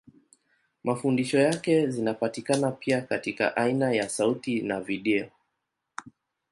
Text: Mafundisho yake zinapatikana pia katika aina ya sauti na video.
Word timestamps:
Mafundisho 0.83 1.37
yake 1.39 1.87
zinapatikana 1.87 2.71
pia 2.71 3.01
katika 3.01 3.55
aina 3.57 3.91
ya 3.93 4.09
sauti 4.09 4.61
na 4.61 4.81
video. 4.81 5.29